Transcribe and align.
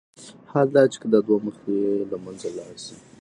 حال 0.51 0.67
دا 0.75 0.83
چې 0.91 0.97
که 1.01 1.07
دا 1.13 1.19
دوه 1.27 1.39
مخي 1.45 1.77
له 2.11 2.17
منځه 2.23 2.47
لاړ 2.57 2.73
شي. 2.85 2.95